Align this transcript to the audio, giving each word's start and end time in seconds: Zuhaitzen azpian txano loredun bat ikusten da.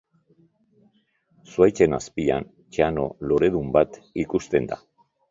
Zuhaitzen 1.49 1.95
azpian 1.97 2.47
txano 2.77 3.05
loredun 3.33 3.69
bat 3.75 3.99
ikusten 4.23 4.71
da. 4.73 4.79